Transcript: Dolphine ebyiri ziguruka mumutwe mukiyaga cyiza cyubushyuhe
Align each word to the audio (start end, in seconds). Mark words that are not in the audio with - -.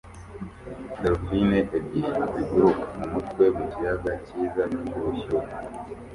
Dolphine 1.01 1.59
ebyiri 1.77 2.19
ziguruka 2.33 2.83
mumutwe 2.97 3.43
mukiyaga 3.57 4.11
cyiza 4.25 4.63
cyubushyuhe 4.87 5.51